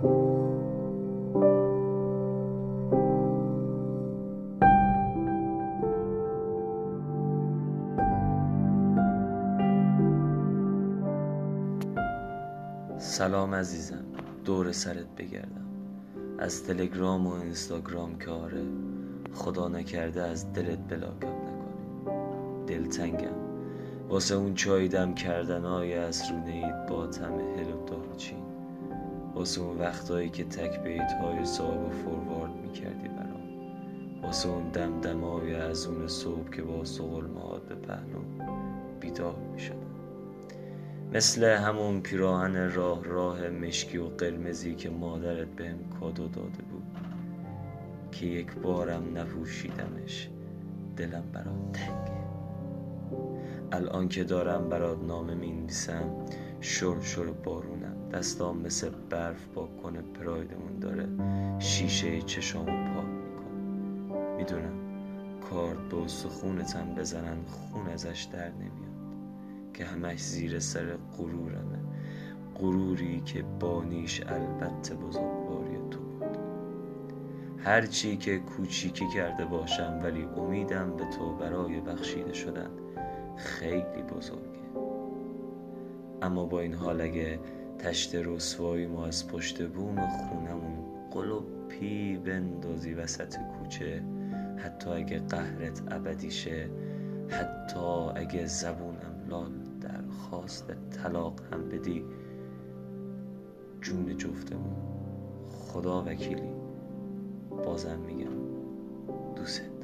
[0.00, 0.12] سلام
[13.54, 14.04] عزیزم
[14.44, 15.66] دور سرت بگردم.
[16.38, 18.62] از تلگرام و اینستاگرام که آره
[19.34, 22.66] خدا نکرده از دلت بلاکم نکنی.
[22.66, 23.36] دلتنگم.
[24.08, 28.49] واسه اون چای دم کردن های از رونه با تم هل و دارچین
[29.40, 33.42] واسه اون وقتایی که تک بیت های صاحب و فوروارد می‌کردی برام.
[34.22, 38.18] واسه اون دمدمای از اون صبح که با سغل مهاد به پهنو
[39.00, 39.76] بیدار می‌شدم.
[41.12, 46.98] مثل همون پیراهن راه راه مشکی و قرمزی که مادرت بهم کادو داده بود
[48.12, 50.30] که یک بارم نپوشیدمش
[50.96, 52.20] دلم برات تنگه
[53.72, 56.10] الان که دارم برات نامه می‌نویسم
[56.60, 57.99] شر شر بارونم.
[58.12, 59.48] دستام مثل برف
[59.82, 61.08] کنه پرایدمون داره
[61.58, 64.36] شیشه چشامو پاک می‌کنه.
[64.36, 64.80] می‌دونم
[65.50, 68.90] کارت به استخونتم بزنن خون ازش در نمیاد
[69.74, 71.78] که همش زیر سر غرورمه.
[72.54, 76.38] غروری که بانیش البته بزرگواری تو بود.
[77.58, 82.70] هرچی که کوچیکی کرده باشم ولی امیدم به تو برای بخشیده شدن
[83.36, 84.60] خیلی بزرگه.
[86.22, 87.38] اما با این حال اگه
[87.82, 91.08] تشت رسوایی ما از پشت بوم خونمون.
[91.10, 94.02] قلوپی بندازی وسط کوچه.
[94.56, 96.70] حتی اگه قهرت ابدیشه.
[97.28, 97.80] حتی
[98.14, 102.04] اگه زبونم لال درخواست طلاق هم بدی.
[103.80, 104.76] جون جفتمون
[105.50, 106.50] خدا وکیلی.
[107.50, 108.36] بازم میگم
[109.36, 109.79] دوست.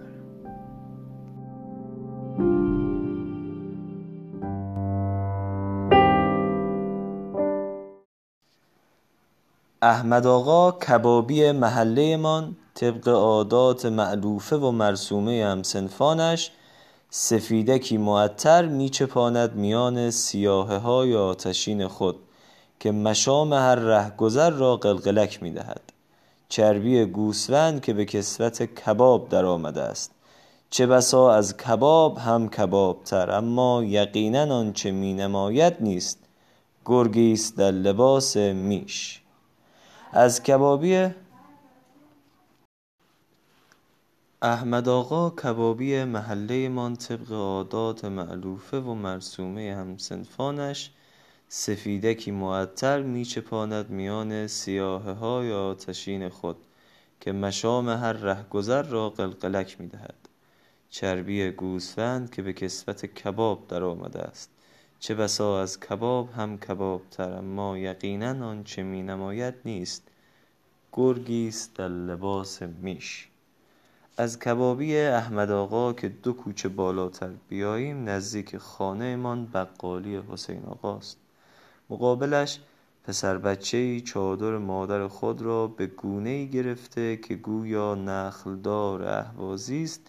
[9.83, 16.51] احمد آقا کبابی محله من طبق عادات معلوفه و مرسومه همسنفانش
[17.11, 22.17] سفیدکی معطر میچپاند میان سیاهه های آتشین خود
[22.81, 25.81] که مشام هر رهگذر را قلقلک می‌دهد.
[26.49, 30.11] چربی گوسفند که به کسوت کباب در آمده است.
[30.71, 36.19] چه بسا از کباب هم کبابتر اما یقینا آنچه می نماید نیست.
[36.87, 39.23] گرگی است در لباس میش.
[40.19, 41.11] از کبابی
[44.43, 50.91] احمد آقا کبابی محله مان طبق عادات معلوفه و مرسومه همسنفانش
[51.49, 56.57] سفیدکی معطر میچپاند میان سیاهه های آتشین خود
[57.21, 60.29] که مشام هر رهگذر را قلقلک می‌دهد.
[60.91, 64.56] چربی گوسفند که به کسوت کباب در آمده است.
[65.01, 70.03] چه بسا از کباب هم کبابتر اما یقینا آنچه می نماید نیست.
[70.93, 73.29] گرگی است در لباس میش.
[74.19, 81.19] از کبابی احمد آقا که دو کوچه بالاتر بیاییم نزدیک خانه مان بقالی حسین آقاست
[81.91, 82.61] مقابلش
[83.05, 90.01] پسر بچه چادر مادر خود را به گونه ای گرفته که گویا نخلدار اهوازی است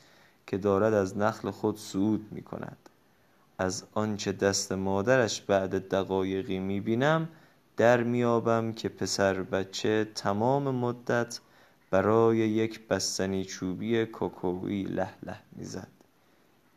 [0.47, 2.86] که دارد از نخل خود صعود می کند
[3.57, 7.29] از آنچه دست مادرش بعد دقایقی می بینم
[7.77, 11.39] در میابم که پسر بچه تمام مدت
[11.91, 15.87] برای یک بستنی چوبی کوکویی له له می‌زد.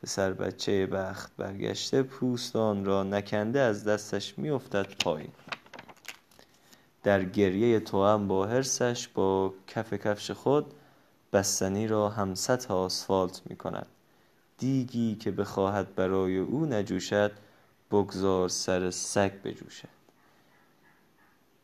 [0.03, 5.33] پسر بچه بخت برگشته پوست آن را نکنده از دستش میافتد پایین.
[7.03, 10.67] در گریه توام با حرصش با کف کفش خود
[11.33, 13.87] بستنی را هم سطح آسفالت می کند
[14.61, 17.33] دیگی که بخواهد برای او نجوشد
[17.91, 19.89] بگذار سر سگ بجوشد.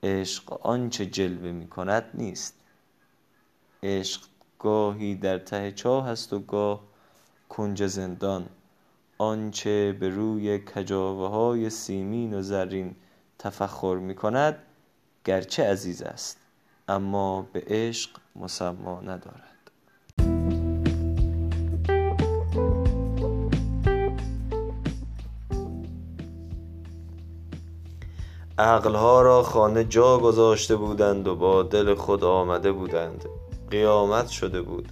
[0.02, 2.54] عشق آنچه جلوه می کند نیست.
[3.82, 4.22] عشق
[4.58, 6.82] گاهی در ته چاه است و گاه
[7.48, 8.46] کنج زندان.
[9.18, 12.96] آنچه به روی کجاوه های سیمین و زرین
[13.38, 14.62] تفخر می کند
[15.24, 16.38] گرچه عزیز است
[16.88, 19.55] اما به عشق مسما ندارد.
[28.58, 33.24] عقلها را خانه جا گذاشته بودند و با دل خود آمده بودند.
[33.70, 34.88] قیامت شده بود.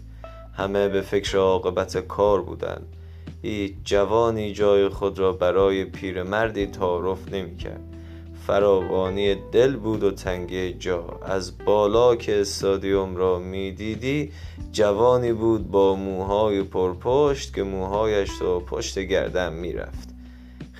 [0.56, 2.96] همه به فکر عاقبت کار بودند.
[3.42, 7.80] هیچ جوانی جای خود را برای پیرمردی تعارف نمی‌کرد.
[8.46, 11.04] فراوانی دل بود و تنگی جا.
[11.22, 14.32] از بالا که استادیوم را می‌دیدی
[14.72, 20.13] جوانی بود با موهای پرپشت که موهایش تا پشت گردن می‌رفت.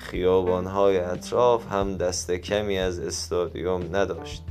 [0.05, 4.43] خیابانهای اطراف هم دست کمی از استادیوم نداشت.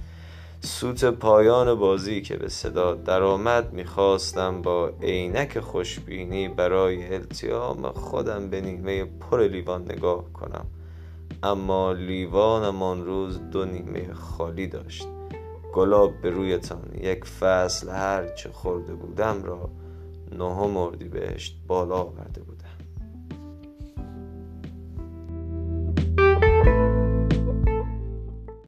[0.60, 8.60] سوت پایان بازی که به صدا درآمد می‌خواستم با عینک خوشبینی برای التیام خودم به
[8.60, 10.66] نیمه پر لیوان نگاه کنم.
[11.42, 15.06] اما لیوانم آن روز دو نیمه خالی داشت.
[15.74, 19.70] گلاب به رویتان یک فصل هر چه خورده بودم را
[20.38, 22.83] نهم بهشت بالا آورده بودم.